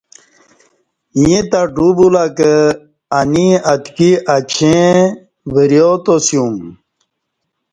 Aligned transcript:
ییں 1.21 1.43
تہ 1.51 1.61
ڈو 1.75 1.87
بُولہ 1.97 2.25
کہ 2.37 2.53
انی 3.19 3.47
اتکی 3.71 4.11
اچیں 4.35 4.91
وریا 5.53 5.89
تاسیوم 6.03 6.55